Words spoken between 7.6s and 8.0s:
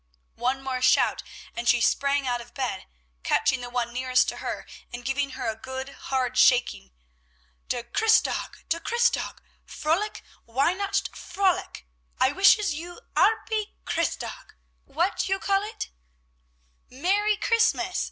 "Der